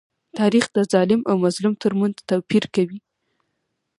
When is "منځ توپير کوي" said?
1.99-2.99